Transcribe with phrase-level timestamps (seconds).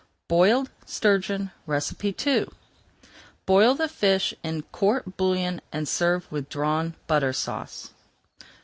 [0.27, 2.47] BOILED STURGEON II
[3.45, 7.91] Boil the fish in court bouillon and serve with Drawn Butter Sauce.